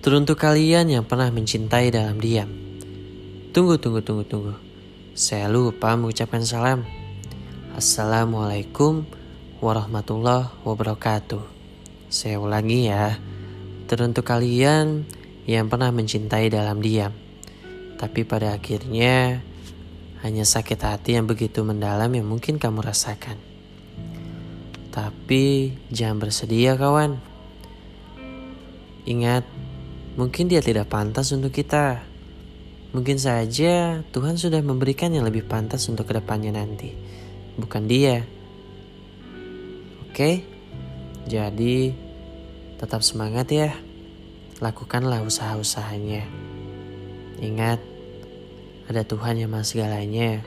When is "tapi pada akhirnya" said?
18.00-19.44